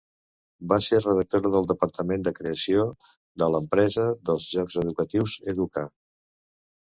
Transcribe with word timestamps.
Va 0.71 0.77
ser 0.85 0.99
redactora 1.01 1.49
del 1.55 1.67
departament 1.71 2.23
de 2.27 2.33
creació 2.39 2.85
de 3.43 3.49
l'empresa 3.55 4.05
dels 4.31 4.49
jocs 4.57 4.79
educatius 4.85 5.35
Educa. 5.53 5.85